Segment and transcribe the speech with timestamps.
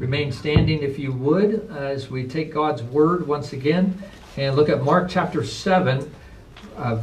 [0.00, 4.02] Remain standing if you would as we take God's word once again
[4.38, 6.10] and look at Mark chapter 7,
[6.78, 6.94] uh,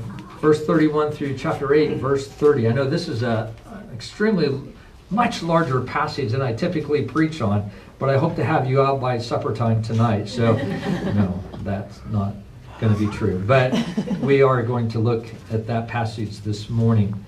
[0.41, 2.69] verse 31 through chapter 8, verse 30.
[2.69, 4.73] I know this is a, an extremely
[5.11, 8.99] much larger passage than I typically preach on, but I hope to have you out
[8.99, 10.27] by supper time tonight.
[10.27, 10.53] So,
[11.13, 12.33] no, that's not
[12.79, 13.37] going to be true.
[13.45, 13.77] But
[14.21, 17.23] we are going to look at that passage this morning.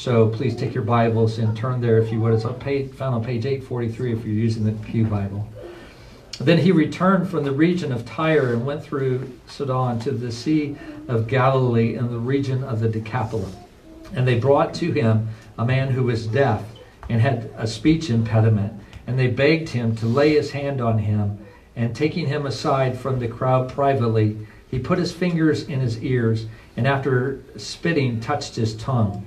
[0.00, 2.32] So please take your Bibles and turn there if you would.
[2.32, 5.46] It's on page, found on page 843 if you're using the Pew Bible.
[6.38, 10.74] Then he returned from the region of Tyre and went through Sidon to the Sea
[11.06, 13.54] of Galilee in the region of the Decapolis.
[14.14, 16.64] And they brought to him a man who was deaf
[17.10, 18.72] and had a speech impediment.
[19.06, 21.44] And they begged him to lay his hand on him.
[21.76, 24.38] And taking him aside from the crowd privately,
[24.70, 26.46] he put his fingers in his ears,
[26.76, 29.26] and after spitting, touched his tongue.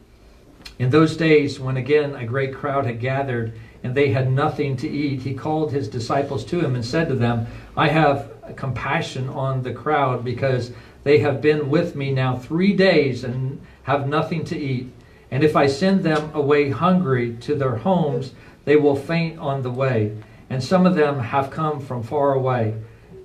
[0.81, 4.89] In those days, when again a great crowd had gathered and they had nothing to
[4.89, 7.45] eat, he called his disciples to him and said to them,
[7.77, 10.71] I have compassion on the crowd because
[11.03, 14.91] they have been with me now three days and have nothing to eat.
[15.29, 18.31] And if I send them away hungry to their homes,
[18.65, 20.17] they will faint on the way.
[20.49, 22.73] And some of them have come from far away.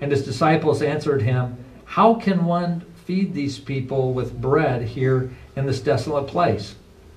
[0.03, 5.65] And his disciples answered him, How can one feed these people with bread here in
[5.65, 6.75] this desolate place?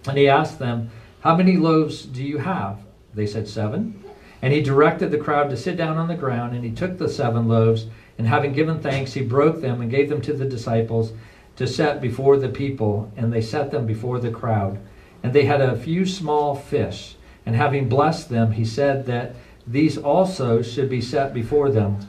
[0.07, 2.79] And he asked them, How many loaves do you have?
[3.13, 4.03] They said, Seven.
[4.41, 7.09] And he directed the crowd to sit down on the ground, and he took the
[7.09, 11.11] seven loaves, and having given thanks, he broke them and gave them to the disciples
[11.57, 14.79] to set before the people, and they set them before the crowd.
[15.23, 17.15] And they had a few small fish,
[17.45, 19.35] and having blessed them, he said that
[19.67, 21.99] these also should be set before them.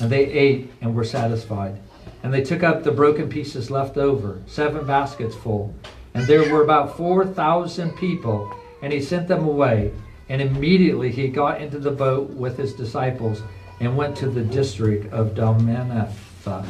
[0.00, 1.80] And they ate and were satisfied.
[2.22, 5.74] And they took up the broken pieces left over, seven baskets full.
[6.18, 8.52] And there were about 4,000 people,
[8.82, 9.92] and he sent them away.
[10.28, 13.40] And immediately he got into the boat with his disciples
[13.78, 16.66] and went to the district of Dalmanutha.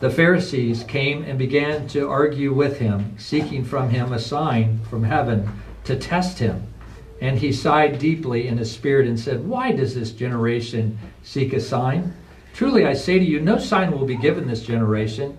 [0.00, 5.04] The Pharisees came and began to argue with him, seeking from him a sign from
[5.04, 5.48] heaven
[5.84, 6.66] to test him.
[7.22, 11.60] And he sighed deeply in his spirit and said, Why does this generation seek a
[11.60, 12.12] sign?
[12.52, 15.38] Truly I say to you, no sign will be given this generation.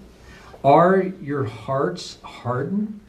[0.63, 2.99] Are your hearts hardened?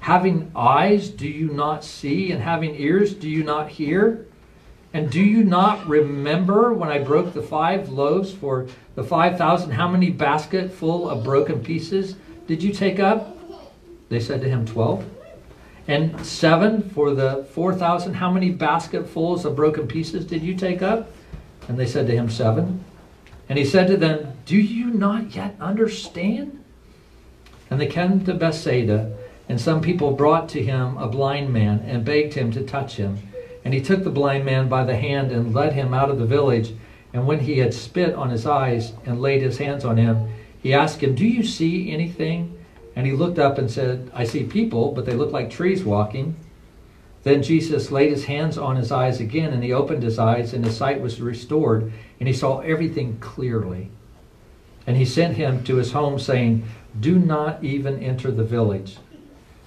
[0.00, 2.30] Having eyes, do you not see?
[2.30, 4.26] And having ears, do you not hear?
[4.92, 9.70] And do you not remember when I broke the five loaves for the 5,000?
[9.70, 13.36] How many basket full of broken pieces did you take up?
[14.08, 15.04] They said to him, 12.
[15.88, 18.14] And seven for the 4,000?
[18.14, 21.10] How many basketfuls of broken pieces did you take up?
[21.68, 22.84] And they said to him, Seven.
[23.48, 26.63] And he said to them, Do you not yet understand?
[27.74, 29.12] And they came to Bethsaida,
[29.48, 33.18] and some people brought to him a blind man and begged him to touch him.
[33.64, 36.24] And he took the blind man by the hand and led him out of the
[36.24, 36.72] village.
[37.12, 40.28] And when he had spit on his eyes and laid his hands on him,
[40.62, 42.64] he asked him, Do you see anything?
[42.94, 46.36] And he looked up and said, I see people, but they look like trees walking.
[47.24, 50.64] Then Jesus laid his hands on his eyes again, and he opened his eyes, and
[50.64, 53.90] his sight was restored, and he saw everything clearly.
[54.86, 56.68] And he sent him to his home, saying,
[57.00, 58.98] Do not even enter the village.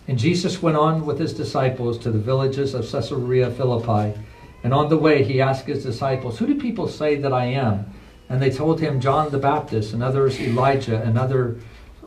[0.07, 4.17] And Jesus went on with his disciples to the villages of Caesarea Philippi.
[4.63, 7.93] And on the way, he asked his disciples, Who do people say that I am?
[8.29, 11.57] And they told him, John the Baptist, and others Elijah, and other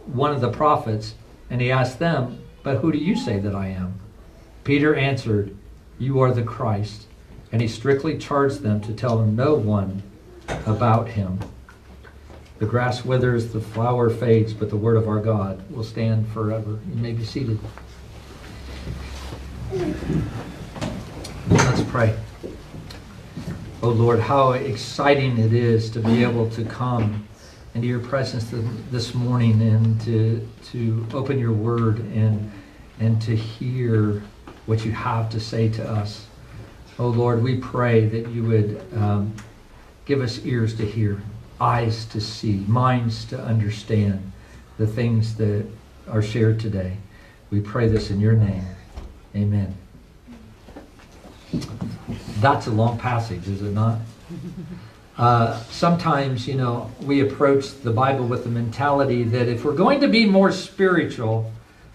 [0.06, 1.14] one of the prophets.
[1.50, 4.00] And he asked them, But who do you say that I am?
[4.64, 5.56] Peter answered,
[5.99, 7.06] You are the Christ.
[7.52, 10.02] And he strictly charged them to tell no one
[10.67, 11.40] about him.
[12.60, 16.78] The grass withers, the flower fades, but the word of our God will stand forever.
[16.90, 17.58] You may be seated.
[21.48, 22.14] Let's pray.
[23.82, 27.26] Oh Lord, how exciting it is to be able to come
[27.74, 28.52] into your presence
[28.90, 32.52] this morning and to, to open your word and,
[32.98, 34.22] and to hear
[34.66, 36.26] what you have to say to us.
[36.98, 39.34] Oh Lord, we pray that you would um,
[40.04, 41.22] give us ears to hear,
[41.60, 44.32] eyes to see, minds to understand
[44.78, 45.66] the things that
[46.08, 46.96] are shared today.
[47.50, 48.64] We pray this in your name.
[49.34, 49.76] Amen.
[52.40, 53.98] That's a long passage, is it not?
[55.18, 60.00] Uh, sometimes, you know, we approach the Bible with the mentality that if we're going
[60.00, 61.52] to be more spiritual,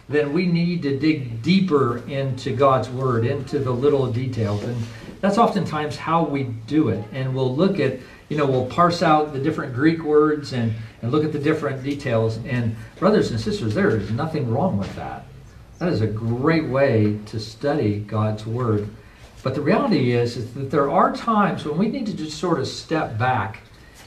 [0.08, 4.64] then we need to dig deeper into God's Word, into the little details.
[4.64, 4.78] And
[5.22, 7.04] that's oftentimes how we do it.
[7.12, 8.00] And we'll look at,
[8.30, 11.84] you know, we'll parse out the different Greek words and, and look at the different
[11.84, 12.38] details.
[12.46, 15.26] And, brothers and sisters, there is nothing wrong with that.
[15.80, 18.90] That is a great way to study God's Word.
[19.44, 22.60] But the reality is, is that there are times when we need to just sort
[22.60, 23.60] of step back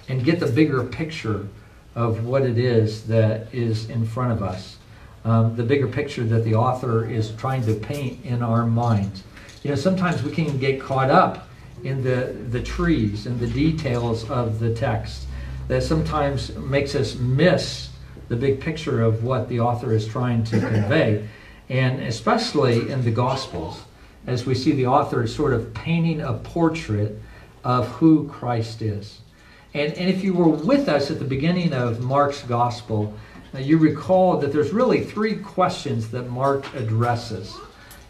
[0.08, 1.46] and get the bigger picture
[1.94, 4.78] of what it is that is in front of us.
[5.24, 9.22] Um, the bigger picture that the author is trying to paint in our minds.
[9.62, 11.47] You know, sometimes we can get caught up
[11.84, 15.26] in the, the trees and the details of the text
[15.68, 17.90] that sometimes makes us miss
[18.28, 21.26] the big picture of what the author is trying to convey,
[21.68, 23.82] and especially in the Gospels
[24.26, 27.18] as we see the author sort of painting a portrait
[27.64, 29.20] of who Christ is.
[29.74, 33.14] And, and if you were with us at the beginning of Mark's gospel,
[33.56, 37.56] you recall that there's really three questions that Mark addresses.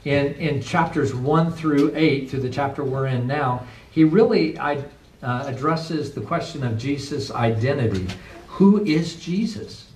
[0.08, 4.80] In, in chapters 1 through 8, through the chapter we're in now, he really uh,
[5.22, 8.08] addresses the question of Jesus' identity.
[8.46, 9.90] Who is Jesus?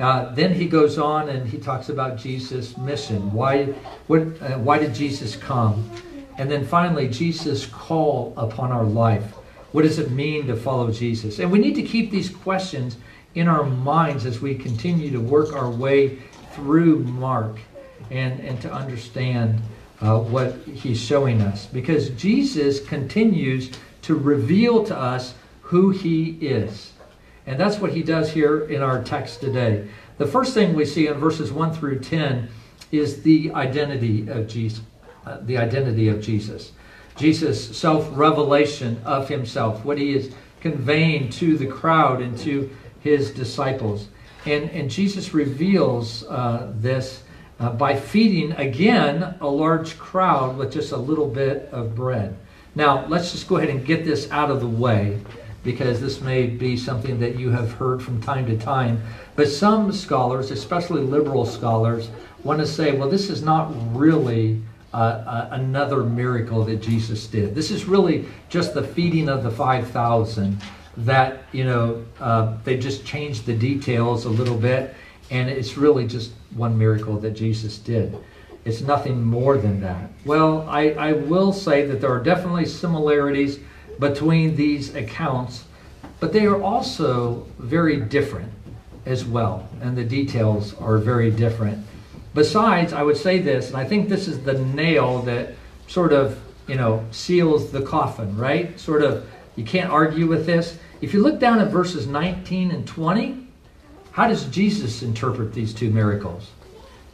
[0.00, 3.32] Uh, then he goes on and he talks about Jesus' mission.
[3.32, 3.66] Why,
[4.08, 5.88] what, uh, why did Jesus come?
[6.36, 9.34] And then finally, Jesus' call upon our life.
[9.70, 11.38] What does it mean to follow Jesus?
[11.38, 12.96] And we need to keep these questions
[13.36, 16.18] in our minds as we continue to work our way
[16.54, 17.58] through Mark
[18.10, 19.60] and, and to understand
[20.00, 21.66] uh, what he's showing us.
[21.66, 23.70] Because Jesus continues
[24.02, 26.92] to reveal to us who he is.
[27.46, 29.88] And that's what he does here in our text today.
[30.18, 32.48] The first thing we see in verses 1 through 10
[32.90, 34.82] is the identity of Jesus.
[35.26, 36.72] Uh, the identity of Jesus.
[37.16, 44.08] Jesus' self-revelation of himself, what he is conveying to the crowd and to his disciples.
[44.46, 47.24] And, and Jesus reveals uh, this
[47.60, 52.36] uh, by feeding again a large crowd with just a little bit of bread.
[52.74, 55.20] Now, let's just go ahead and get this out of the way
[55.64, 59.02] because this may be something that you have heard from time to time.
[59.34, 62.10] But some scholars, especially liberal scholars,
[62.44, 64.62] want to say, well, this is not really
[64.94, 67.54] uh, uh, another miracle that Jesus did.
[67.54, 70.58] This is really just the feeding of the 5,000
[70.98, 74.94] that, you know, uh, they just changed the details a little bit,
[75.30, 78.16] and it's really just one miracle that Jesus did.
[78.64, 80.10] It's nothing more than that.
[80.24, 83.58] Well, I, I will say that there are definitely similarities
[83.98, 85.64] between these accounts,
[86.20, 88.52] but they are also very different
[89.06, 91.84] as well, and the details are very different.
[92.34, 95.54] Besides, I would say this, and I think this is the nail that
[95.86, 98.78] sort of, you know, seals the coffin, right?
[98.78, 99.26] Sort of,
[99.56, 100.78] you can't argue with this.
[101.00, 103.47] If you look down at verses 19 and 20,
[104.18, 106.50] how does Jesus interpret these two miracles?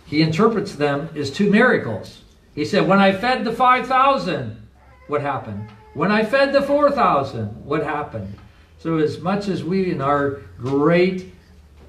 [0.07, 2.23] He interprets them as two miracles.
[2.55, 4.67] He said, When I fed the 5,000,
[5.09, 5.69] what happened?
[5.93, 8.35] When I fed the 4,000, what happened?
[8.79, 11.35] So, as much as we, in our great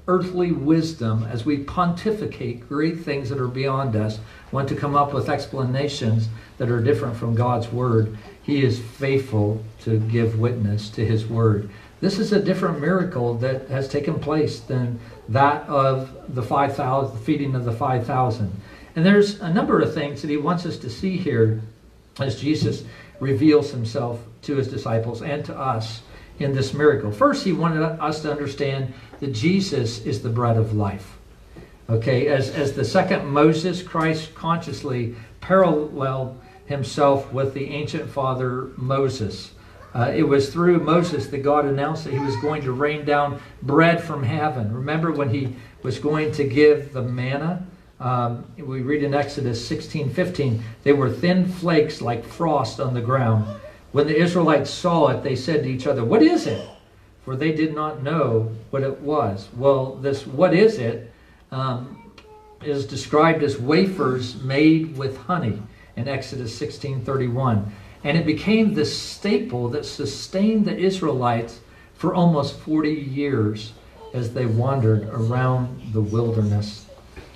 [0.06, 4.18] earthly wisdom, as we pontificate great things that are beyond us,
[4.52, 9.64] want to come up with explanations that are different from God's Word, He is faithful
[9.80, 11.70] to give witness to His Word.
[12.00, 17.24] This is a different miracle that has taken place than that of the 5,000, the
[17.24, 18.52] feeding of the 5,000.
[18.94, 21.60] And there's a number of things that He wants us to see here
[22.20, 22.84] as Jesus
[23.20, 26.02] reveals himself to his disciples and to us
[26.38, 27.10] in this miracle.
[27.10, 31.16] First, he wanted us to understand that Jesus is the bread of life.
[31.88, 39.52] Okay, as, as the second Moses, Christ consciously paralleled himself with the ancient father Moses.
[39.96, 43.40] Uh, it was through Moses that God announced that he was going to rain down
[43.62, 44.70] bread from heaven.
[44.74, 47.66] Remember when he was going to give the manna?
[47.98, 53.00] Um, we read in Exodus 16 15, they were thin flakes like frost on the
[53.00, 53.46] ground.
[53.92, 56.68] When the Israelites saw it, they said to each other, What is it?
[57.24, 59.48] For they did not know what it was.
[59.56, 61.10] Well, this what is it
[61.50, 62.12] um,
[62.62, 65.62] is described as wafers made with honey
[65.96, 67.72] in Exodus 16 31.
[68.04, 71.60] And it became the staple that sustained the Israelites
[71.94, 73.72] for almost 40 years
[74.12, 76.86] as they wandered around the wilderness.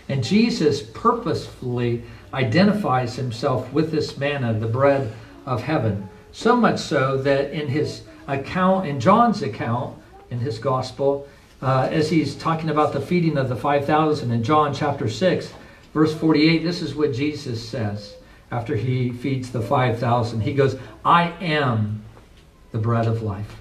[0.09, 2.03] And Jesus purposefully
[2.35, 5.13] identifies himself with this manna, the bread
[5.47, 6.09] of heaven.
[6.33, 9.99] So much so that in his account, in John's account,
[10.31, 11.29] in his gospel,
[11.63, 15.53] uh, as he's talking about the feeding of the 5,000 in John chapter 6,
[15.93, 18.15] verse 48, this is what Jesus says
[18.51, 20.41] after he feeds the 5,000.
[20.41, 22.03] He goes, I am
[22.73, 23.57] the bread of life.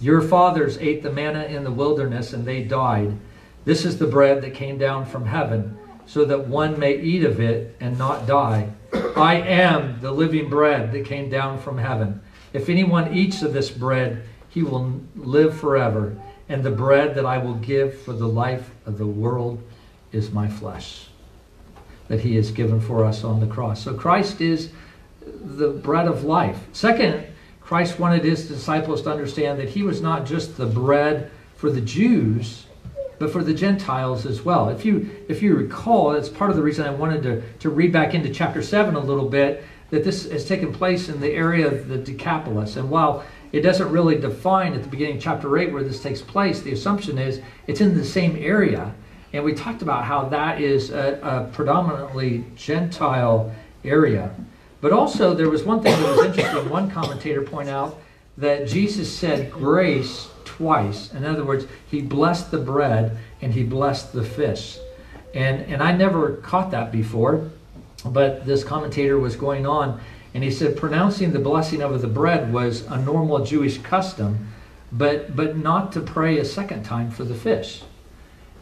[0.00, 3.16] Your fathers ate the manna in the wilderness and they died.
[3.64, 7.40] This is the bread that came down from heaven, so that one may eat of
[7.40, 8.70] it and not die.
[9.16, 12.20] I am the living bread that came down from heaven.
[12.52, 16.16] If anyone eats of this bread, he will live forever.
[16.48, 19.60] And the bread that I will give for the life of the world
[20.12, 21.05] is my flesh
[22.08, 23.82] that he has given for us on the cross.
[23.82, 24.70] So Christ is
[25.26, 26.58] the bread of life.
[26.72, 27.26] Second,
[27.60, 31.80] Christ wanted his disciples to understand that he was not just the bread for the
[31.80, 32.66] Jews,
[33.18, 34.68] but for the Gentiles as well.
[34.68, 37.92] If you if you recall, that's part of the reason I wanted to, to read
[37.92, 41.66] back into chapter 7 a little bit, that this has taken place in the area
[41.66, 42.76] of the Decapolis.
[42.76, 46.20] And while it doesn't really define at the beginning of chapter 8 where this takes
[46.20, 48.94] place, the assumption is it's in the same area.
[49.32, 53.52] And we talked about how that is a, a predominantly Gentile
[53.84, 54.34] area.
[54.80, 56.70] But also, there was one thing that was interesting.
[56.70, 57.98] One commentator pointed out
[58.38, 61.12] that Jesus said grace twice.
[61.12, 64.78] In other words, he blessed the bread and he blessed the fish.
[65.34, 67.50] And, and I never caught that before,
[68.04, 70.00] but this commentator was going on
[70.36, 74.48] and he said pronouncing the blessing over the bread was a normal Jewish custom,
[74.92, 77.82] but, but not to pray a second time for the fish.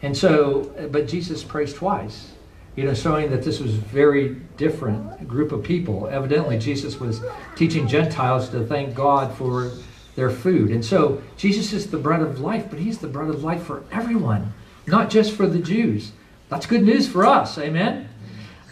[0.05, 2.31] And so, but Jesus prays twice,
[2.75, 6.07] you know, showing that this was very different group of people.
[6.07, 7.21] Evidently, Jesus was
[7.55, 9.71] teaching Gentiles to thank God for
[10.15, 10.69] their food.
[10.69, 13.83] And so, Jesus is the bread of life, but he's the bread of life for
[13.91, 14.53] everyone,
[14.85, 16.11] not just for the Jews.
[16.49, 17.57] That's good news for us.
[17.57, 18.07] Amen.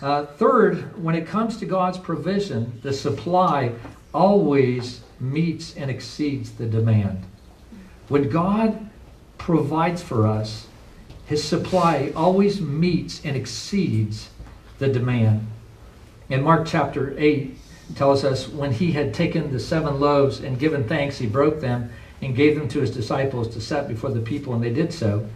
[0.03, 3.71] Uh, third, when it comes to God's provision, the supply
[4.13, 7.23] always meets and exceeds the demand.
[8.07, 8.87] When God
[9.39, 10.67] provides for us,
[11.25, 14.29] his supply always meets and exceeds
[14.79, 15.47] the demand.
[16.29, 17.57] In Mark chapter 8
[17.95, 21.91] tells us when he had taken the seven loaves and given thanks, he broke them
[22.21, 25.27] and gave them to his disciples to set before the people, and they did so.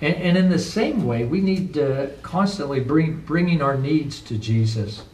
[0.00, 4.38] And, and in the same way, we need to constantly bring bringing our needs to
[4.38, 5.04] Jesus.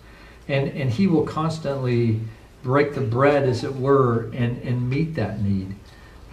[0.49, 2.21] And, and he will constantly
[2.63, 5.75] break the bread, as it were, and, and meet that need.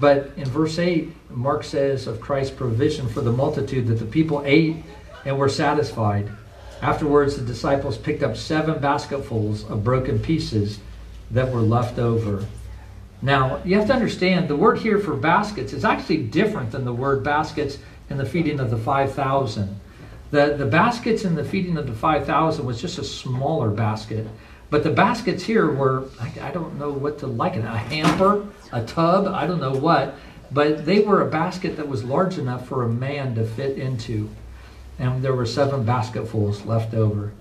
[0.01, 4.41] But in verse 8, Mark says of Christ's provision for the multitude that the people
[4.43, 4.77] ate
[5.25, 6.27] and were satisfied.
[6.81, 10.79] Afterwards, the disciples picked up seven basketfuls of broken pieces
[11.29, 12.47] that were left over.
[13.21, 16.93] Now, you have to understand the word here for baskets is actually different than the
[16.93, 17.77] word baskets
[18.09, 19.79] in the feeding of the 5,000.
[20.31, 24.25] The, the baskets in the feeding of the 5,000 was just a smaller basket.
[24.71, 28.83] But the baskets here were, I, I don't know what to liken a hamper, a
[28.85, 30.15] tub, I don't know what.
[30.49, 34.29] But they were a basket that was large enough for a man to fit into.
[34.97, 37.33] And there were seven basketfuls left over.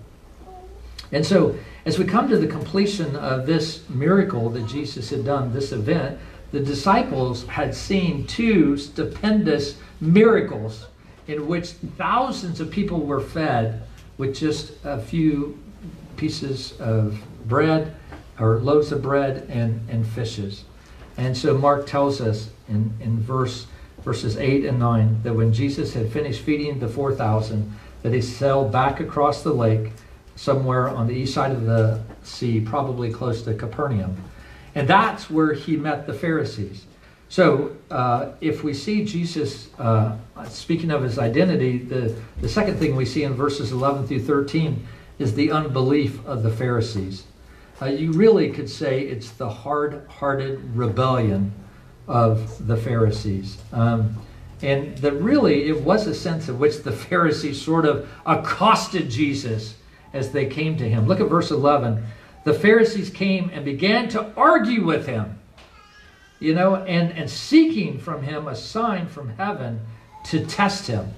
[1.13, 1.57] And so,
[1.87, 6.19] as we come to the completion of this miracle that Jesus had done, this event,
[6.51, 10.89] the disciples had seen two stupendous miracles
[11.29, 13.83] in which thousands of people were fed
[14.19, 15.57] with just a few
[16.21, 17.97] pieces of bread
[18.39, 20.65] or loaves of bread and, and fishes.
[21.17, 23.67] And so Mark tells us in, in verse
[24.03, 28.71] verses 8 and 9 that when Jesus had finished feeding the 4,000, that he sailed
[28.71, 29.93] back across the lake
[30.37, 34.23] somewhere on the east side of the sea, probably close to Capernaum.
[34.75, 36.85] And that's where he met the Pharisees.
[37.29, 40.17] So uh, if we see Jesus uh,
[40.49, 44.87] speaking of his identity, the, the second thing we see in verses 11 through 13
[45.21, 47.25] is the unbelief of the Pharisees.
[47.81, 51.53] Uh, you really could say it's the hard hearted rebellion
[52.09, 53.59] of the Pharisees.
[53.73, 54.17] Um,
[54.63, 59.77] and that really it was a sense in which the Pharisees sort of accosted Jesus
[60.13, 61.07] as they came to him.
[61.07, 62.03] Look at verse 11.
[62.45, 65.39] The Pharisees came and began to argue with him,
[66.41, 69.81] you know, and, and seeking from him a sign from heaven
[70.25, 71.13] to test him.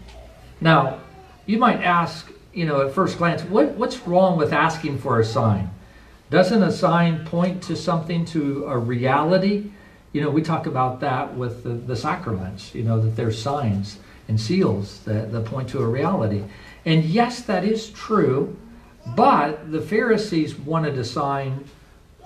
[0.61, 0.99] Now,
[1.47, 5.25] you might ask, you know, at first glance, what, what's wrong with asking for a
[5.25, 5.71] sign?
[6.31, 9.71] Doesn't a sign point to something, to a reality?
[10.13, 13.99] You know, we talk about that with the, the sacraments, you know, that there's signs
[14.29, 16.45] and seals that, that point to a reality.
[16.85, 18.57] And yes, that is true,
[19.17, 21.65] but the Pharisees wanted a sign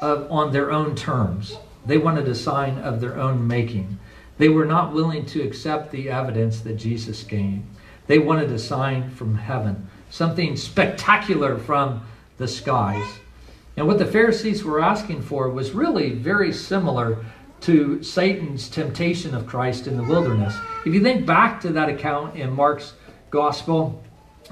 [0.00, 1.56] of, on their own terms.
[1.85, 3.99] They wanted a sign of their own making.
[4.38, 7.62] They were not willing to accept the evidence that Jesus gave.
[8.06, 12.02] They wanted a sign from heaven, something spectacular from
[12.38, 13.06] the skies.
[13.76, 17.25] And what the Pharisees were asking for was really very similar
[17.62, 20.56] to Satan's temptation of Christ in the wilderness.
[20.84, 22.94] If you think back to that account in Mark's
[23.30, 24.02] gospel,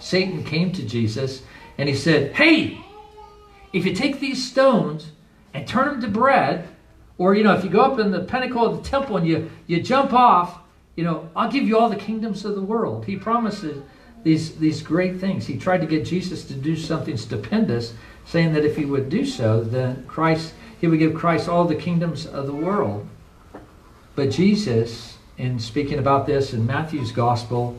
[0.01, 1.43] Satan came to Jesus
[1.79, 2.81] and he said, Hey,
[3.73, 5.13] if you take these stones
[5.53, 6.69] and turn them to bread,
[7.19, 9.51] or you know, if you go up in the pinnacle of the temple and you,
[9.67, 10.59] you jump off,
[10.97, 13.05] you know, I'll give you all the kingdoms of the world.
[13.05, 13.83] He promises
[14.25, 15.47] these, these great things.
[15.47, 19.25] He tried to get Jesus to do something stupendous, saying that if he would do
[19.25, 23.07] so, then Christ, he would give Christ all the kingdoms of the world.
[24.17, 27.79] But Jesus, in speaking about this in Matthew's gospel,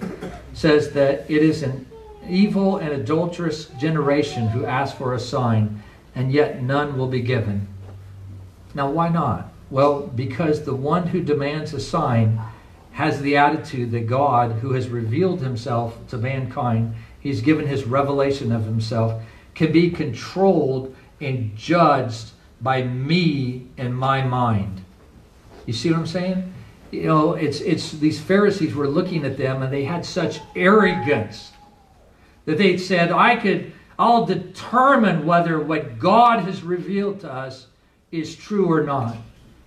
[0.53, 1.87] says that it is an
[2.29, 5.81] evil and adulterous generation who ask for a sign,
[6.13, 7.67] and yet none will be given.
[8.73, 9.51] Now, why not?
[9.71, 12.39] Well, because the one who demands a sign
[12.95, 18.53] has the attitude that God, who has revealed himself to mankind, he's given his revelation
[18.53, 19.21] of himself,
[19.53, 24.85] can be controlled and judged by me and my mind.
[25.65, 26.53] You see what I'm saying?
[26.91, 31.51] You know, it's it's these Pharisees were looking at them and they had such arrogance
[32.45, 37.67] that they said, I could I'll determine whether what God has revealed to us
[38.13, 39.17] is true or not.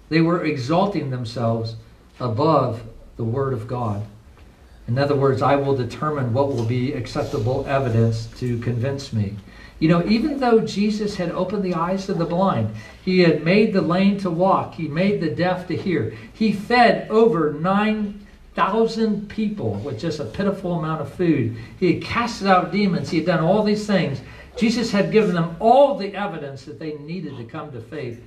[0.08, 1.76] They were exalting themselves
[2.18, 2.80] above
[3.18, 4.06] the Word of God.
[4.87, 9.37] In other words, I will determine what will be acceptable evidence to convince me.
[9.80, 13.72] You know, even though Jesus had opened the eyes of the blind, he had made
[13.72, 19.75] the lame to walk, he made the deaf to hear, he fed over 9,000 people
[19.75, 23.44] with just a pitiful amount of food, he had casted out demons, he had done
[23.44, 24.20] all these things.
[24.56, 28.20] Jesus had given them all the evidence that they needed to come to faith.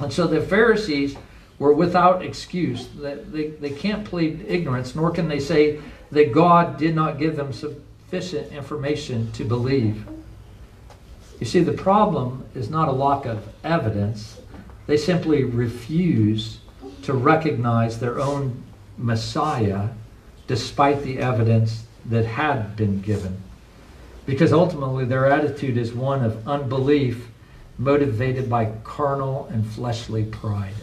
[0.00, 1.16] And so the Pharisees
[1.60, 2.88] were without excuse.
[2.88, 5.78] They, they can't plead ignorance, nor can they say
[6.10, 10.04] that God did not give them sufficient information to believe.
[11.38, 14.40] You see, the problem is not a lack of evidence.
[14.86, 16.58] They simply refuse
[17.02, 18.62] to recognize their own
[18.96, 19.90] Messiah
[20.46, 23.40] despite the evidence that had been given.
[24.24, 27.28] Because ultimately their attitude is one of unbelief
[27.78, 30.74] motivated by carnal and fleshly pride,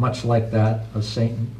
[0.00, 1.54] much like that of Satan.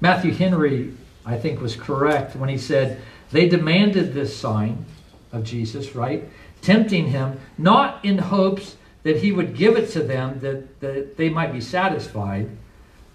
[0.00, 3.00] Matthew Henry, I think, was correct when he said
[3.32, 4.84] they demanded this sign
[5.32, 6.24] of Jesus, right?
[6.66, 11.28] tempting him, not in hopes that he would give it to them that, that they
[11.28, 12.50] might be satisfied,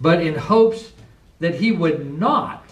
[0.00, 0.92] but in hopes
[1.38, 2.64] that he would not,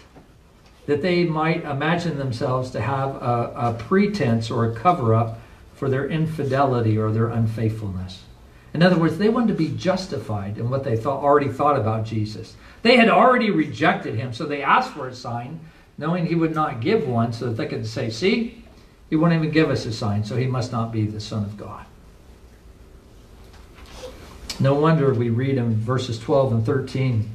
[0.86, 5.38] that they might imagine themselves to have a, a pretense or a cover up
[5.74, 8.22] for their infidelity or their unfaithfulness.
[8.72, 12.04] In other words, they wanted to be justified in what they thought, already thought about
[12.04, 12.54] Jesus.
[12.82, 15.60] They had already rejected him, so they asked for a sign,
[15.98, 18.64] knowing he would not give one, so that they could say, See,
[19.08, 21.56] he won't even give us a sign, so he must not be the Son of
[21.56, 21.84] God.
[24.60, 27.30] No wonder we read in verses 12 and 13.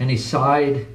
[0.00, 0.86] And he sighed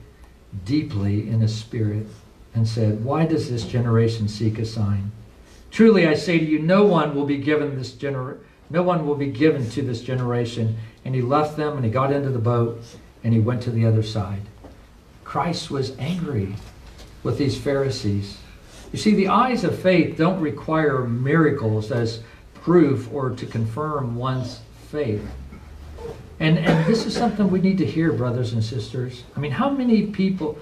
[0.66, 2.08] deeply in his spirit
[2.54, 5.12] and said, Why does this generation seek a sign?
[5.72, 9.16] Truly I say to you, no one will be given this gener- no one will
[9.16, 10.78] be given to this generation.
[11.04, 12.82] And he left them and he got into the boat
[13.24, 14.42] and he went to the other side.
[15.24, 16.56] Christ was angry
[17.24, 18.38] with these Pharisees.
[18.92, 22.22] You see, the eyes of faith don't require miracles as
[22.54, 25.28] proof or to confirm one's faith.
[26.40, 29.24] And, and this is something we need to hear, brothers and sisters.
[29.36, 30.58] I mean, how many people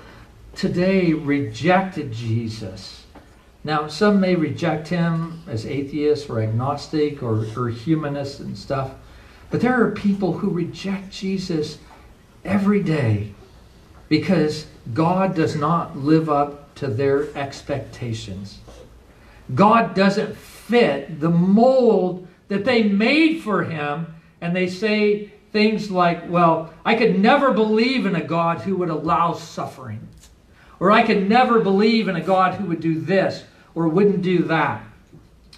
[0.55, 3.02] today rejected Jesus?
[3.65, 8.91] Now, some may reject him as atheist or agnostic or, or humanists and stuff,
[9.49, 11.77] but there are people who reject Jesus
[12.43, 13.33] every day
[14.09, 18.59] because God does not live up to their expectations.
[19.55, 24.07] God doesn't fit the mold that they made for him,
[24.41, 28.89] and they say things like, Well, I could never believe in a God who would
[28.89, 30.07] allow suffering,
[30.79, 34.43] or I could never believe in a God who would do this or wouldn't do
[34.43, 34.83] that.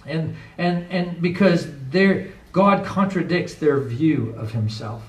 [0.06, 5.02] And, and, and because their, God contradicts their view of himself.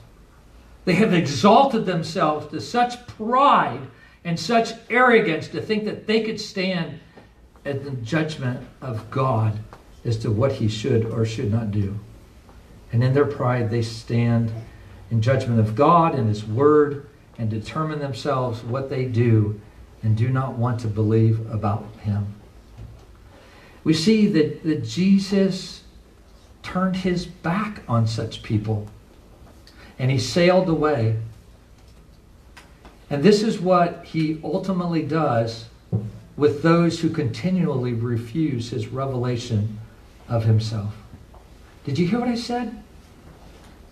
[0.86, 3.82] They have exalted themselves to such pride
[4.24, 7.00] and such arrogance to think that they could stand
[7.66, 9.60] at the judgment of God
[10.06, 12.00] as to what he should or should not do.
[12.92, 14.52] And in their pride, they stand
[15.12, 19.60] in judgment of God and his word and determine themselves what they do
[20.04, 22.37] and do not want to believe about him.
[23.88, 25.82] We see that, that Jesus
[26.62, 28.90] turned his back on such people
[29.98, 31.18] and he sailed away.
[33.10, 35.68] And this is what he ultimately does
[36.36, 39.80] with those who continually refuse his revelation
[40.28, 40.94] of himself.
[41.86, 42.84] Did you hear what I said?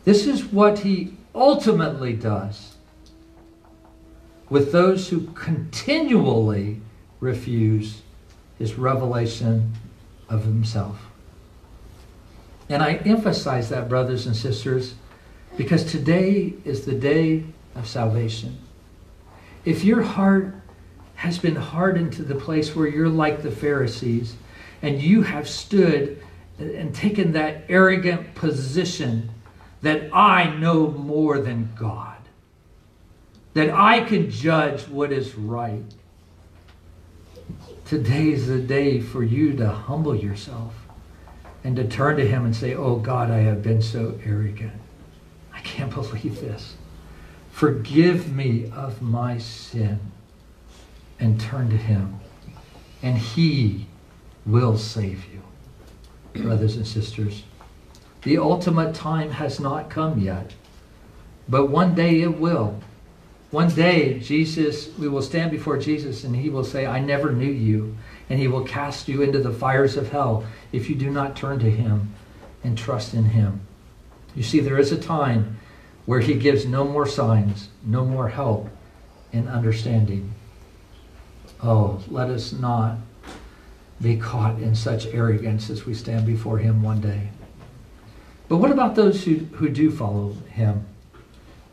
[0.03, 2.75] This is what he ultimately does
[4.49, 6.81] with those who continually
[7.21, 8.01] refuse
[8.59, 9.71] his revelation
[10.29, 10.97] of himself.
[12.69, 14.95] And I emphasize that, brothers and sisters,
[15.57, 17.43] because today is the day
[17.75, 18.57] of salvation.
[19.63, 20.55] If your heart
[21.15, 24.35] has been hardened to the place where you're like the Pharisees
[24.81, 26.21] and you have stood
[26.59, 29.29] and taken that arrogant position
[29.81, 32.17] that I know more than God,
[33.53, 35.83] that I can judge what is right.
[37.85, 40.73] Today is the day for you to humble yourself
[41.63, 44.73] and to turn to Him and say, Oh God, I have been so arrogant.
[45.53, 46.77] I can't believe this.
[47.51, 49.99] Forgive me of my sin
[51.19, 52.19] and turn to Him,
[53.03, 53.85] and He
[54.47, 56.41] will save you.
[56.41, 57.43] Brothers and sisters,
[58.23, 60.55] the ultimate time has not come yet,
[61.47, 62.81] but one day it will.
[63.55, 67.49] One day, Jesus, we will stand before Jesus and he will say, I never knew
[67.49, 67.95] you.
[68.29, 71.59] And he will cast you into the fires of hell if you do not turn
[71.59, 72.13] to him
[72.65, 73.61] and trust in him.
[74.35, 75.57] You see, there is a time
[76.05, 78.67] where he gives no more signs, no more help
[79.31, 80.33] in understanding.
[81.63, 82.97] Oh, let us not
[84.01, 87.29] be caught in such arrogance as we stand before him one day.
[88.49, 90.85] But what about those who, who do follow him?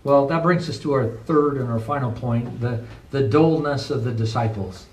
[0.05, 4.05] Well, that brings us to our third and our final point the, the dullness of
[4.05, 4.87] the disciples.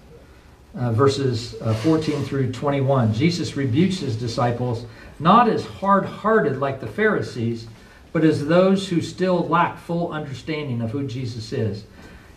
[0.76, 3.14] Uh, verses uh, 14 through 21.
[3.14, 4.86] Jesus rebukes his disciples
[5.20, 7.68] not as hard hearted like the Pharisees,
[8.14, 11.84] but as those who still lack full understanding of who Jesus is.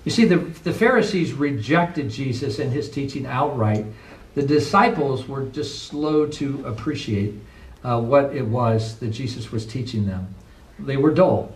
[0.05, 3.87] You see, the, the Pharisees rejected Jesus and his teaching outright.
[4.35, 7.35] The disciples were just slow to appreciate
[7.85, 10.35] uh, what it was that Jesus was teaching them.
[10.79, 11.55] They were dull.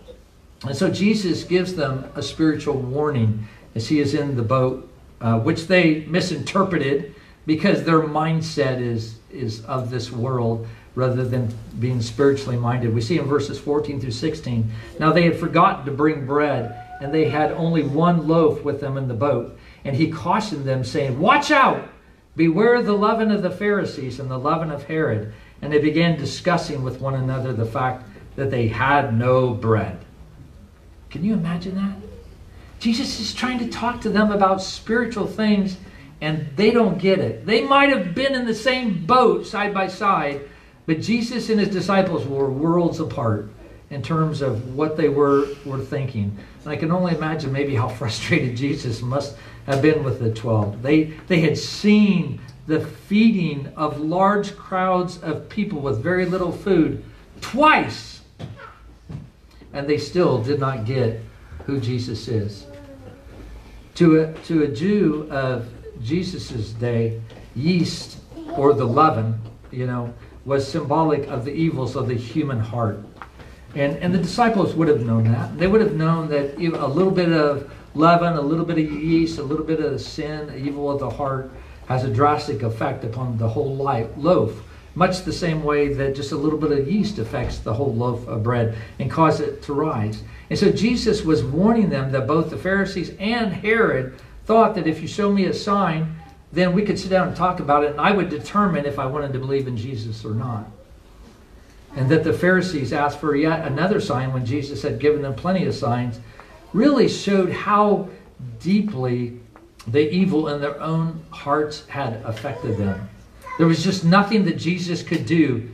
[0.65, 4.89] And so Jesus gives them a spiritual warning as he is in the boat,
[5.21, 7.13] uh, which they misinterpreted
[7.45, 12.93] because their mindset is, is of this world rather than being spiritually minded.
[12.93, 14.69] We see in verses 14 through 16.
[14.99, 18.97] Now they had forgotten to bring bread, and they had only one loaf with them
[18.97, 19.57] in the boat.
[19.85, 21.87] And he cautioned them, saying, Watch out!
[22.35, 25.33] Beware of the leaven of the Pharisees and the leaven of Herod.
[25.61, 29.99] And they began discussing with one another the fact that they had no bread.
[31.09, 31.95] Can you imagine that?
[32.79, 35.77] Jesus is trying to talk to them about spiritual things
[36.21, 37.45] and they don't get it.
[37.45, 40.41] They might have been in the same boat side by side,
[40.85, 43.49] but Jesus and his disciples were worlds apart
[43.89, 46.35] in terms of what they were, were thinking.
[46.63, 50.81] And I can only imagine maybe how frustrated Jesus must have been with the 12.
[50.81, 57.03] They, they had seen the feeding of large crowds of people with very little food
[57.39, 58.16] twice
[59.77, 61.21] and they still did not get
[61.65, 62.65] who Jesus is.
[63.95, 65.69] To a, to a Jew of
[66.01, 67.21] Jesus' day,
[67.55, 68.17] yeast
[68.55, 70.11] or the leaven, you know,
[70.45, 72.97] was symbolic of the evils of the human heart.
[73.75, 75.55] And, and the disciples would have known that.
[75.59, 79.37] They would have known that a little bit of leaven, a little bit of yeast,
[79.37, 81.51] a little bit of sin, evil of the heart,
[81.87, 84.63] has a drastic effect upon the whole life, loaf
[84.97, 88.27] much the same way that just a little bit of yeast affects the whole loaf
[88.27, 90.23] of bread and cause it to rise.
[90.49, 94.99] And so Jesus was warning them that both the Pharisees and Herod thought that if
[94.99, 96.15] you show me a sign,
[96.51, 99.05] then we could sit down and talk about it, and I would determine if I
[99.05, 100.65] wanted to believe in Jesus or not.
[101.95, 105.67] And that the Pharisees asked for yet another sign when Jesus had given them plenty
[105.67, 106.19] of signs,
[106.73, 108.09] really showed how
[108.59, 109.39] deeply
[109.87, 113.07] the evil in their own hearts had affected them.
[113.57, 115.69] There was just nothing that Jesus could do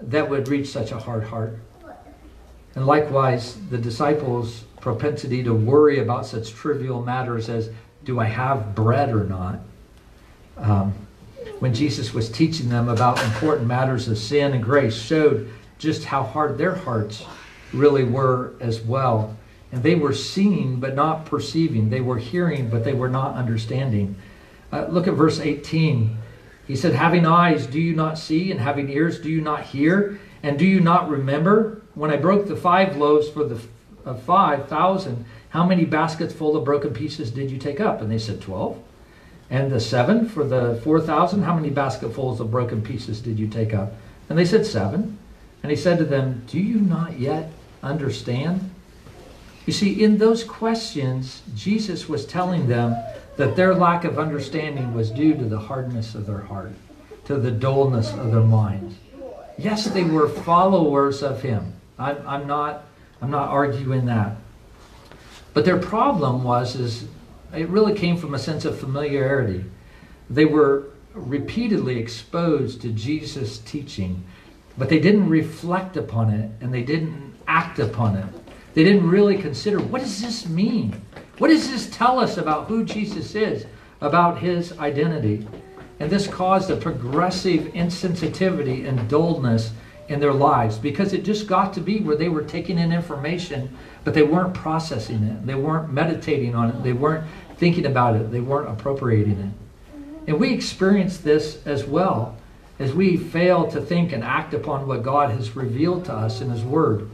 [0.00, 1.58] that would reach such a hard heart.
[2.74, 7.70] And likewise, the disciples' propensity to worry about such trivial matters as
[8.04, 9.60] do I have bread or not?
[10.58, 10.94] Um,
[11.58, 16.22] when Jesus was teaching them about important matters of sin and grace, showed just how
[16.22, 17.24] hard their hearts
[17.72, 19.36] really were as well.
[19.72, 21.90] And they were seeing but not perceiving.
[21.90, 24.16] They were hearing but they were not understanding.
[24.72, 26.16] Uh, look at verse 18.
[26.66, 28.50] He said, Having eyes, do you not see?
[28.50, 30.18] And having ears, do you not hear?
[30.42, 31.82] And do you not remember?
[31.94, 33.60] When I broke the five loaves for the
[34.04, 38.00] uh, 5,000, how many baskets full of broken pieces did you take up?
[38.00, 38.78] And they said, 12.
[39.50, 43.72] And the seven for the 4,000, how many basketfuls of broken pieces did you take
[43.72, 43.92] up?
[44.28, 45.18] And they said, seven.
[45.62, 47.50] And he said to them, Do you not yet
[47.82, 48.70] understand?
[49.66, 52.96] You see, in those questions, Jesus was telling them
[53.36, 56.72] that their lack of understanding was due to the hardness of their heart,
[57.24, 58.96] to the dullness of their minds.
[59.58, 61.72] Yes, they were followers of him.
[61.98, 62.84] I'm, I'm, not,
[63.20, 64.36] I'm not arguing that.
[65.52, 67.06] But their problem was is
[67.54, 69.64] it really came from a sense of familiarity.
[70.28, 74.24] They were repeatedly exposed to Jesus' teaching,
[74.76, 78.26] but they didn't reflect upon it and they didn't act upon it.
[78.74, 81.00] They didn't really consider what does this mean?
[81.38, 83.66] What does this tell us about who Jesus is,
[84.00, 85.46] about his identity?
[85.98, 89.72] And this caused a progressive insensitivity and dullness
[90.08, 93.76] in their lives because it just got to be where they were taking in information,
[94.04, 95.46] but they weren't processing it.
[95.46, 96.82] They weren't meditating on it.
[96.82, 98.30] They weren't thinking about it.
[98.30, 100.00] They weren't appropriating it.
[100.26, 102.36] And we experience this as well
[102.78, 106.50] as we fail to think and act upon what God has revealed to us in
[106.50, 107.08] His Word.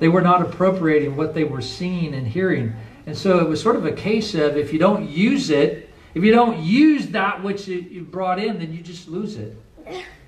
[0.00, 2.74] They were not appropriating what they were seeing and hearing.
[3.06, 6.22] And so it was sort of a case of if you don't use it, if
[6.22, 9.56] you don't use that which you brought in, then you just lose it.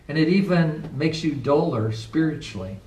[0.08, 2.78] And it even makes you duller spiritually.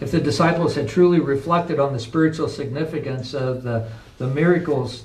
[0.00, 5.04] If the disciples had truly reflected on the spiritual significance of the, the miracles,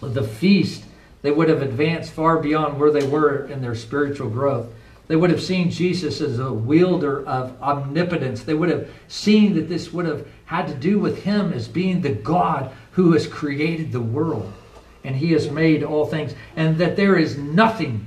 [0.00, 0.84] the feast,
[1.22, 4.66] they would have advanced far beyond where they were in their spiritual growth.
[5.08, 8.42] They would have seen Jesus as a wielder of omnipotence.
[8.42, 12.00] They would have seen that this would have had to do with him as being
[12.00, 14.52] the God who has created the world
[15.06, 18.04] and he has made all things, and that there is nothing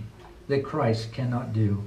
[0.49, 1.81] that Christ cannot do.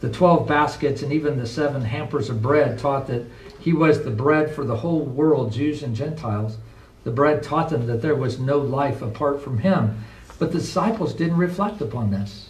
[0.00, 3.26] The 12 baskets and even the seven hampers of bread taught that
[3.60, 6.56] he was the bread for the whole world, Jews and Gentiles.
[7.04, 10.02] The bread taught them that there was no life apart from him.
[10.38, 12.48] But the disciples didn't reflect upon this.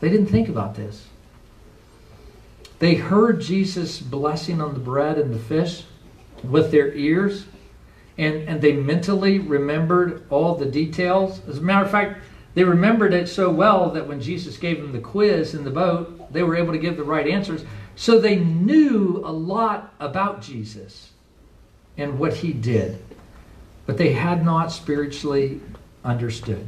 [0.00, 1.06] They didn't think about this.
[2.78, 5.84] They heard Jesus' blessing on the bread and the fish
[6.44, 7.46] with their ears,
[8.18, 11.40] and, and they mentally remembered all the details.
[11.48, 12.20] As a matter of fact,
[12.54, 16.32] they remembered it so well that when Jesus gave them the quiz in the boat,
[16.32, 17.64] they were able to give the right answers.
[17.96, 21.10] So they knew a lot about Jesus
[21.96, 23.02] and what he did,
[23.86, 25.60] but they had not spiritually
[26.04, 26.66] understood.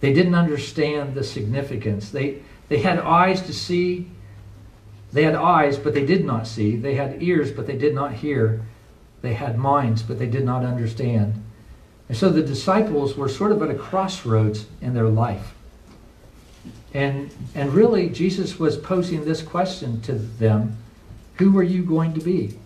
[0.00, 2.10] They didn't understand the significance.
[2.10, 4.08] They, they had eyes to see.
[5.12, 6.76] They had eyes, but they did not see.
[6.76, 8.62] They had ears, but they did not hear.
[9.20, 11.34] They had minds, but they did not understand.
[12.08, 15.54] And so the disciples were sort of at a crossroads in their life.
[16.94, 20.76] And, and really, Jesus was posing this question to them
[21.38, 22.58] Who are you going to be?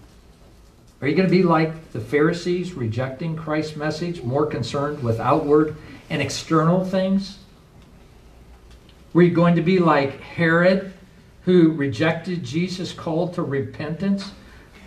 [1.00, 5.76] Are you going to be like the Pharisees, rejecting Christ's message, more concerned with outward
[6.08, 7.38] and external things?
[9.12, 10.92] Were you going to be like Herod,
[11.46, 14.32] who rejected Jesus' call to repentance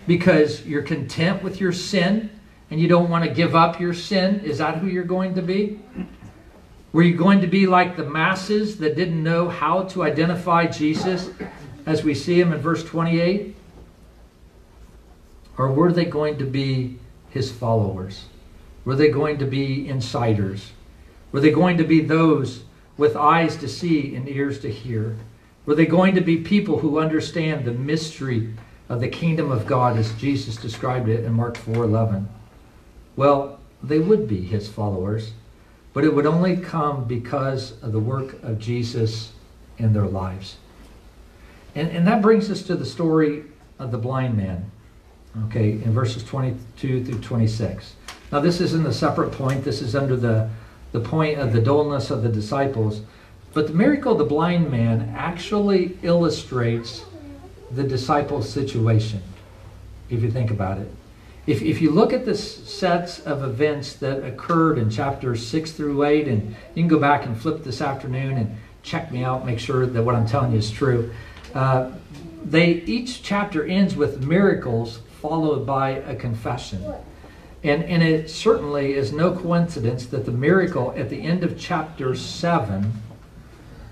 [0.06, 2.30] because you're content with your sin
[2.70, 4.40] and you don't want to give up your sin?
[4.40, 5.80] Is that who you're going to be?
[6.92, 11.30] Were you going to be like the masses that didn't know how to identify Jesus
[11.86, 13.56] as we see him in verse 28?
[15.56, 16.98] Or were they going to be
[17.30, 18.26] his followers?
[18.84, 20.72] Were they going to be insiders?
[21.32, 22.64] Were they going to be those
[22.98, 25.16] with eyes to see and ears to hear?
[25.70, 28.54] Were they going to be people who understand the mystery
[28.88, 32.26] of the kingdom of God as Jesus described it in Mark 4:11?
[33.14, 35.30] Well, they would be his followers,
[35.92, 39.30] but it would only come because of the work of Jesus
[39.78, 40.56] in their lives.
[41.76, 43.44] And, and that brings us to the story
[43.78, 44.72] of the blind man,
[45.44, 47.94] okay, in verses 22 through 26.
[48.32, 50.50] Now, this isn't a separate point, this is under the,
[50.90, 53.02] the point of the dullness of the disciples.
[53.52, 57.04] But the miracle of the blind man actually illustrates
[57.70, 59.22] the disciples' situation,
[60.08, 60.90] if you think about it.
[61.46, 66.04] If, if you look at the sets of events that occurred in chapters 6 through
[66.04, 69.58] 8, and you can go back and flip this afternoon and check me out, make
[69.58, 71.12] sure that what I'm telling you is true.
[71.54, 71.90] Uh,
[72.44, 76.94] they each chapter ends with miracles followed by a confession.
[77.62, 82.14] And, and it certainly is no coincidence that the miracle at the end of chapter
[82.14, 82.92] 7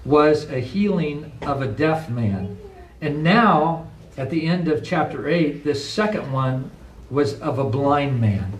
[0.08, 2.58] was a healing of a deaf man.
[3.00, 6.70] And now, at the end of chapter 8, this second one
[7.10, 8.58] was of a blind man.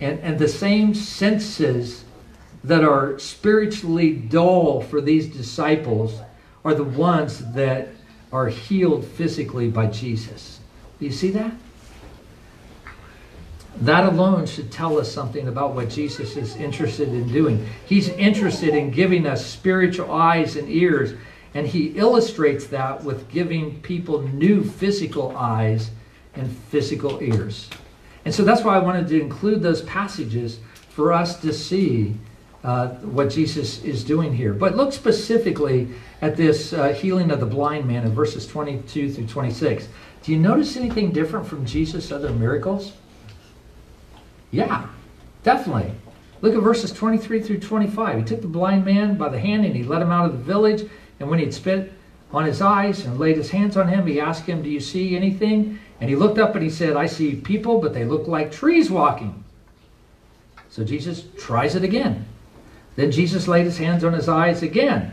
[0.00, 2.04] And, and the same senses
[2.62, 6.20] that are spiritually dull for these disciples
[6.64, 7.88] are the ones that
[8.32, 10.60] are healed physically by Jesus.
[10.98, 11.52] Do you see that?
[13.80, 17.66] That alone should tell us something about what Jesus is interested in doing.
[17.84, 21.14] He's interested in giving us spiritual eyes and ears
[21.56, 25.90] And he illustrates that with giving people new physical eyes
[26.34, 27.70] and physical ears.
[28.26, 30.58] And so that's why I wanted to include those passages
[30.90, 32.14] for us to see
[32.62, 34.52] uh, what Jesus is doing here.
[34.52, 35.88] But look specifically
[36.20, 39.88] at this uh, healing of the blind man in verses 22 through 26.
[40.24, 42.92] Do you notice anything different from Jesus' other miracles?
[44.56, 44.86] Yeah,
[45.42, 45.92] definitely.
[46.40, 48.18] Look at verses 23 through 25.
[48.18, 50.44] He took the blind man by the hand and he led him out of the
[50.44, 50.88] village.
[51.20, 51.92] And when he had spit
[52.32, 55.14] on his eyes and laid his hands on him, he asked him, Do you see
[55.14, 55.78] anything?
[56.00, 58.90] And he looked up and he said, I see people, but they look like trees
[58.90, 59.44] walking.
[60.70, 62.24] So Jesus tries it again.
[62.96, 65.12] Then Jesus laid his hands on his eyes again.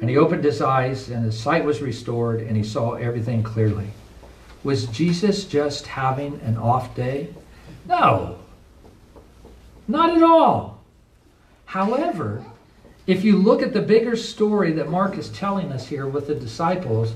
[0.00, 3.88] And he opened his eyes, and his sight was restored, and he saw everything clearly.
[4.62, 7.34] Was Jesus just having an off day?
[7.88, 8.37] No,
[9.88, 10.84] not at all.
[11.64, 12.44] However,
[13.06, 16.34] if you look at the bigger story that Mark is telling us here with the
[16.34, 17.14] disciples,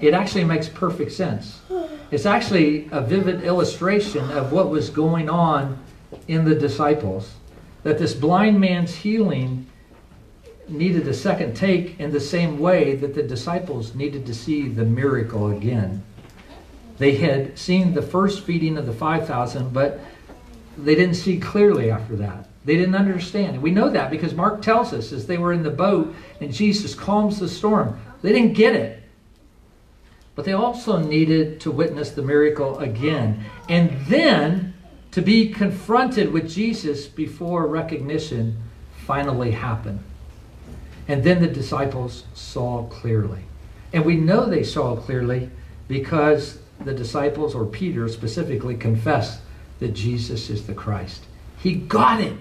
[0.00, 1.60] it actually makes perfect sense.
[2.12, 5.78] It's actually a vivid illustration of what was going on
[6.28, 7.32] in the disciples.
[7.82, 9.66] That this blind man's healing
[10.68, 14.84] needed a second take in the same way that the disciples needed to see the
[14.84, 16.04] miracle again.
[16.98, 19.98] They had seen the first feeding of the 5,000, but
[20.78, 22.48] they didn't see clearly after that.
[22.64, 23.54] They didn't understand.
[23.54, 26.52] And we know that because Mark tells us as they were in the boat and
[26.52, 29.02] Jesus calms the storm, they didn't get it.
[30.34, 33.44] But they also needed to witness the miracle again.
[33.68, 34.74] And then
[35.10, 38.56] to be confronted with Jesus before recognition
[39.06, 40.02] finally happened.
[41.08, 43.42] And then the disciples saw clearly.
[43.92, 45.50] And we know they saw clearly
[45.88, 49.40] because the disciples, or Peter specifically, confessed
[49.82, 51.24] that Jesus is the Christ.
[51.58, 52.36] He got it.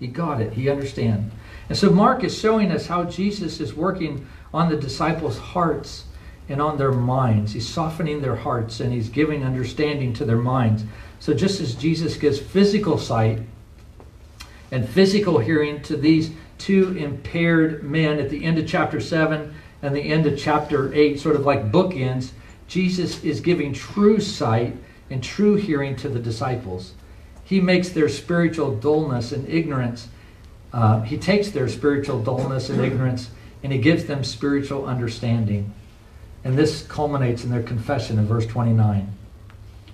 [0.00, 0.54] He got it.
[0.54, 1.30] He understand.
[1.68, 6.04] And so Mark is showing us how Jesus is working on the disciples' hearts
[6.48, 7.52] and on their minds.
[7.52, 10.84] He's softening their hearts and he's giving understanding to their minds.
[11.20, 13.40] So just as Jesus gives physical sight
[14.70, 19.94] and physical hearing to these two impaired men at the end of chapter 7 and
[19.94, 22.30] the end of chapter 8, sort of like bookends,
[22.68, 24.74] Jesus is giving true sight
[25.10, 26.94] and true hearing to the disciples.
[27.44, 30.08] He makes their spiritual dullness and ignorance,
[30.72, 33.30] uh, he takes their spiritual dullness and ignorance
[33.62, 35.72] and he gives them spiritual understanding.
[36.44, 39.12] And this culminates in their confession in verse 29.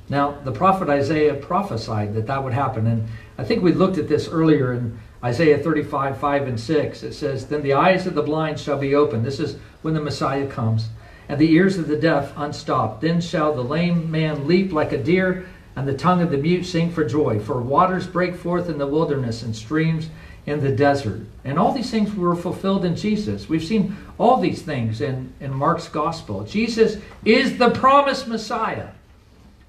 [0.09, 2.87] Now, the prophet Isaiah prophesied that that would happen.
[2.87, 7.03] And I think we looked at this earlier in Isaiah 35, 5 and 6.
[7.03, 9.25] It says, Then the eyes of the blind shall be opened.
[9.25, 10.89] This is when the Messiah comes
[11.29, 13.01] and the ears of the deaf unstopped.
[13.01, 16.65] Then shall the lame man leap like a deer, and the tongue of the mute
[16.65, 17.41] sing for joy.
[17.41, 20.09] For waters break forth in the wilderness and streams
[20.47, 21.23] in the desert.
[21.45, 23.49] And all these things were fulfilled in Jesus.
[23.49, 26.45] We've seen all these things in, in Mark's gospel.
[26.45, 28.89] Jesus is the promised Messiah.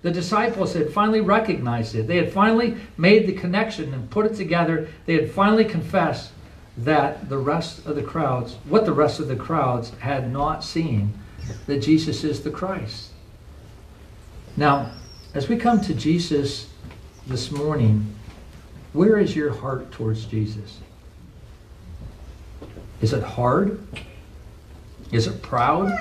[0.02, 2.08] The disciples had finally recognized it.
[2.08, 4.88] They had finally made the connection and put it together.
[5.08, 6.32] They had finally confessed
[6.78, 11.14] that the rest of the crowds, what the rest of the crowds had not seen,
[11.68, 13.12] that Jesus is the Christ.
[14.58, 14.92] Now,
[15.34, 16.70] as we come to Jesus
[17.28, 18.16] this morning,
[18.94, 20.80] where is your heart towards Jesus?
[23.02, 23.86] Is it hard?
[25.12, 25.92] Is it proud?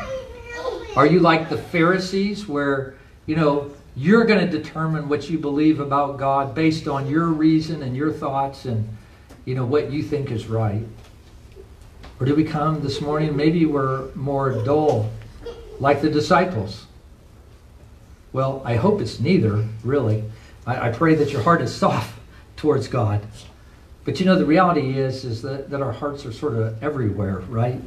[0.96, 2.94] Are you like the Pharisees where,
[3.26, 7.82] you know, you're going to determine what you believe about God based on your reason
[7.82, 8.88] and your thoughts and,
[9.44, 10.86] you know, what you think is right?
[12.20, 15.10] Or do we come this morning, maybe we're more dull
[15.80, 16.86] like the disciples?
[18.32, 20.24] Well, I hope it's neither, really.
[20.66, 22.18] I, I, pray that your heart is soft
[22.56, 23.20] towards God.
[24.04, 27.40] But you know, the reality is, is that, that our hearts are sort of everywhere,
[27.48, 27.80] right?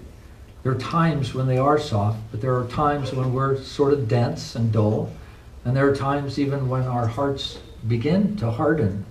[0.64, 4.08] There are times when they are soft, but there are times when we're sort of
[4.08, 5.12] dense and dull.
[5.64, 9.06] And there are times even when our hearts begin to harden.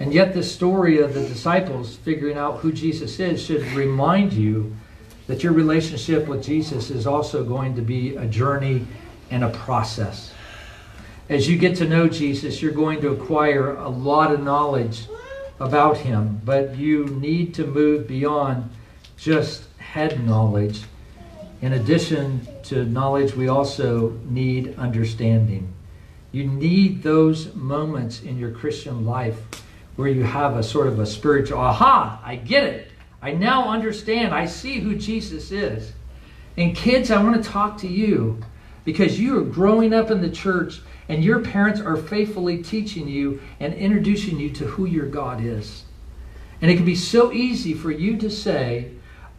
[0.00, 4.74] And yet, the story of the disciples figuring out who Jesus is should remind you
[5.32, 8.86] that your relationship with Jesus is also going to be a journey
[9.30, 10.30] and a process.
[11.30, 15.06] As you get to know Jesus, you're going to acquire a lot of knowledge
[15.58, 18.68] about him, but you need to move beyond
[19.16, 20.82] just head knowledge.
[21.62, 25.72] In addition to knowledge, we also need understanding.
[26.32, 29.40] You need those moments in your Christian life
[29.96, 32.91] where you have a sort of a spiritual, aha, I get it.
[33.22, 34.34] I now understand.
[34.34, 35.92] I see who Jesus is.
[36.56, 38.42] And kids, I want to talk to you
[38.84, 43.40] because you are growing up in the church and your parents are faithfully teaching you
[43.60, 45.84] and introducing you to who your God is.
[46.60, 48.90] And it can be so easy for you to say,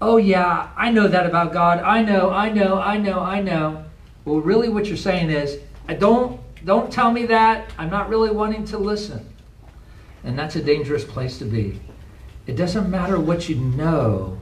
[0.01, 1.79] oh, yeah, I know that about God.
[1.79, 3.85] I know, I know, I know, I know.
[4.25, 7.71] Well, really, what you're saying is, I don't, don't tell me that.
[7.77, 9.27] I'm not really wanting to listen.
[10.23, 11.79] And that's a dangerous place to be.
[12.45, 14.37] It doesn't matter what you know,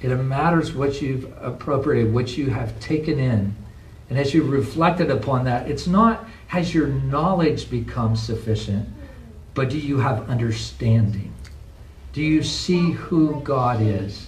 [0.00, 3.54] it matters what you've appropriated, what you have taken in.
[4.08, 8.88] And as you reflected upon that, it's not has your knowledge become sufficient,
[9.54, 11.32] but do you have understanding?
[12.12, 14.26] Do you see who God is?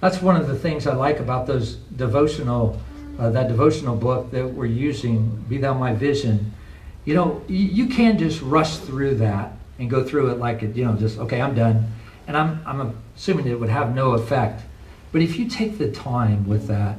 [0.00, 2.80] That's one of the things I like about those devotional,
[3.18, 6.54] uh, that devotional book that we're using, Be Thou My Vision.
[7.04, 10.76] You know, you, you can just rush through that and go through it like it,
[10.76, 11.92] you know, just, okay, I'm done.
[12.26, 14.62] And I'm, I'm assuming it would have no effect.
[15.12, 16.98] But if you take the time with that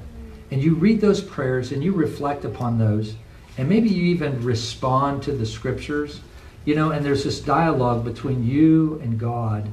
[0.52, 3.16] and you read those prayers and you reflect upon those,
[3.58, 6.22] and maybe you even respond to the scriptures,
[6.66, 9.70] you know, and there's this dialogue between you and God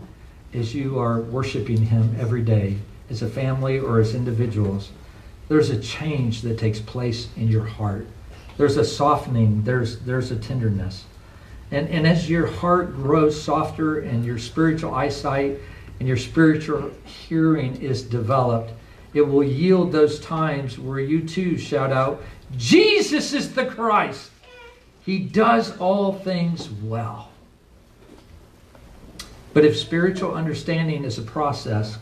[0.52, 2.78] as you are worshiping Him every day,
[3.10, 4.90] as a family or as individuals.
[5.48, 8.06] There's a change that takes place in your heart.
[8.56, 11.04] There's a softening, there's, there's a tenderness.
[11.70, 15.58] And, and as your heart grows softer and your spiritual eyesight
[15.98, 18.72] and your spiritual hearing is developed,
[19.14, 22.22] it will yield those times where you too shout out,
[22.56, 24.30] Jesus is the Christ.
[25.04, 27.30] He does all things well.
[29.52, 31.98] But if spiritual understanding is a process,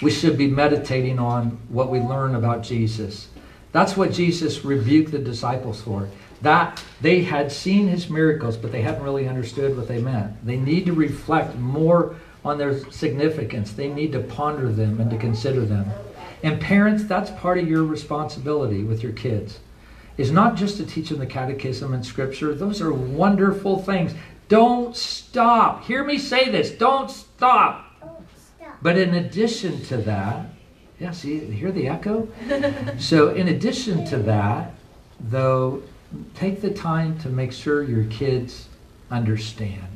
[0.00, 3.28] we should be meditating on what we learn about Jesus.
[3.72, 6.08] That's what Jesus rebuked the disciples for.
[6.44, 10.44] That they had seen his miracles, but they hadn't really understood what they meant.
[10.44, 13.72] They need to reflect more on their significance.
[13.72, 15.86] They need to ponder them and to consider them.
[16.42, 19.60] And parents, that's part of your responsibility with your kids.
[20.18, 22.54] Is not just to teach them the catechism and scripture.
[22.54, 24.14] Those are wonderful things.
[24.48, 25.84] Don't stop.
[25.84, 26.70] Hear me say this.
[26.70, 27.86] Don't stop.
[28.82, 30.50] But in addition to that,
[31.00, 32.28] yeah, see, hear the echo?
[32.98, 34.74] so, in addition to that,
[35.18, 35.82] though,
[36.34, 38.68] take the time to make sure your kids
[39.10, 39.86] understand.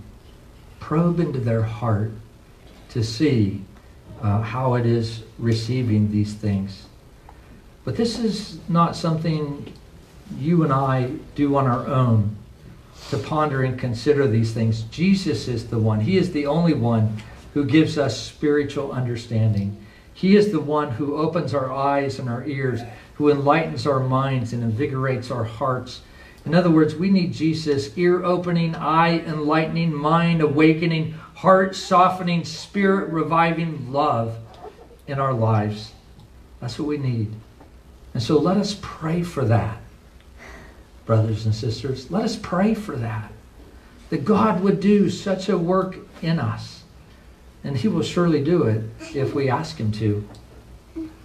[0.80, 2.12] Probe into their heart
[2.90, 3.62] to see
[4.22, 6.86] uh, how it is receiving these things.
[7.84, 9.72] But this is not something
[10.38, 12.36] you and I do on our own
[13.10, 14.82] to ponder and consider these things.
[14.82, 17.16] Jesus is the one, He is the only one
[17.54, 19.84] who gives us spiritual understanding.
[20.12, 22.80] He is the one who opens our eyes and our ears,
[23.14, 26.00] who enlightens our minds and invigorates our hearts.
[26.48, 33.12] In other words, we need Jesus' ear opening, eye enlightening, mind awakening, heart softening, spirit
[33.12, 34.34] reviving love
[35.06, 35.92] in our lives.
[36.58, 37.34] That's what we need.
[38.14, 39.76] And so let us pray for that,
[41.04, 42.10] brothers and sisters.
[42.10, 43.30] Let us pray for that.
[44.08, 46.82] That God would do such a work in us.
[47.62, 48.84] And He will surely do it
[49.14, 50.26] if we ask Him to.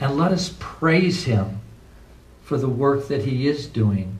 [0.01, 1.61] And let us praise Him
[2.43, 4.17] for the work that He is doing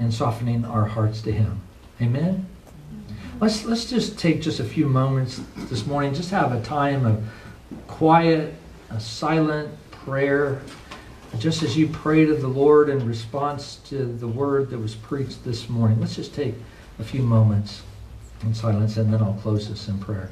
[0.00, 1.60] in softening our hearts to Him.
[2.00, 2.46] Amen?
[3.38, 7.22] Let's, let's just take just a few moments this morning, just have a time of
[7.86, 8.54] quiet,
[8.90, 10.62] a silent prayer,
[11.38, 15.44] just as you pray to the Lord in response to the word that was preached
[15.44, 16.00] this morning.
[16.00, 16.54] Let's just take
[16.98, 17.82] a few moments
[18.42, 20.30] in silence and then I'll close this in prayer.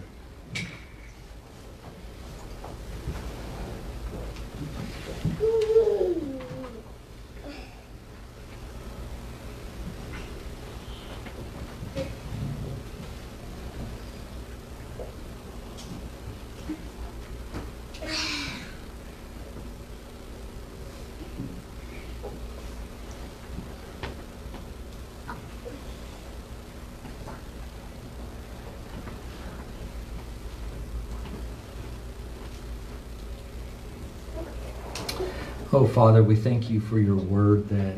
[35.71, 37.97] Oh, Father, we thank you for your word that,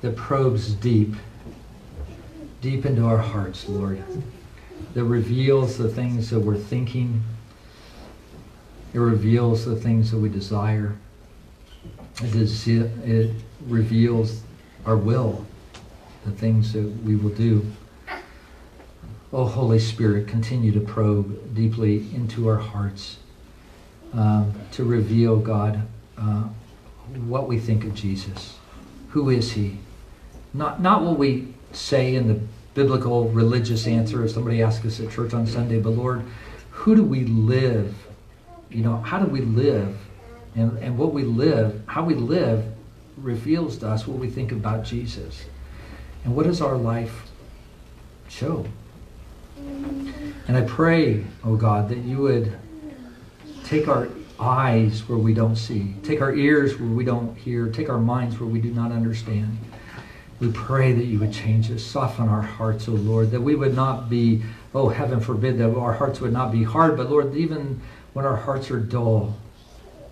[0.00, 1.14] that probes deep,
[2.62, 4.02] deep into our hearts, Lord,
[4.94, 7.22] that reveals the things that we're thinking,
[8.94, 10.96] it reveals the things that we desire,
[12.22, 13.32] it, is, it
[13.66, 14.40] reveals
[14.86, 15.44] our will,
[16.24, 17.70] the things that we will do.
[19.30, 23.18] Oh, Holy Spirit, continue to probe deeply into our hearts
[24.14, 25.86] um, to reveal, God,
[26.16, 26.44] uh,
[27.26, 28.58] what we think of Jesus.
[29.10, 29.78] Who is he?
[30.52, 32.40] Not, not what we say in the
[32.74, 36.24] biblical religious answer if somebody asks us at church on Sunday, but Lord,
[36.70, 37.94] who do we live?
[38.70, 39.96] You know, how do we live?
[40.56, 42.64] And, and what we live, how we live,
[43.16, 45.44] reveals to us what we think about Jesus.
[46.24, 47.30] And what does our life
[48.28, 48.66] show?
[49.56, 52.56] And I pray, oh God, that you would
[53.64, 54.08] take our
[54.44, 55.94] eyes where we don't see.
[56.02, 57.68] Take our ears where we don't hear.
[57.68, 59.56] Take our minds where we do not understand.
[60.40, 63.74] We pray that you would change us, soften our hearts, O Lord, that we would
[63.74, 64.42] not be,
[64.74, 67.80] oh, heaven forbid, that our hearts would not be hard, but Lord, even
[68.12, 69.36] when our hearts are dull,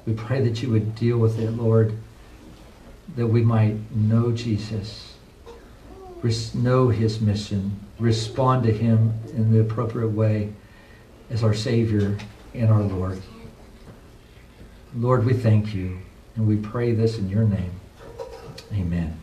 [0.06, 1.96] we pray that you would deal with it, Lord,
[3.16, 5.14] that we might know Jesus,
[6.54, 10.52] know his mission, respond to him in the appropriate way
[11.30, 12.16] as our Savior
[12.54, 13.20] and our Lord.
[14.94, 15.98] Lord, we thank you,
[16.36, 17.72] and we pray this in your name.
[18.74, 19.21] Amen.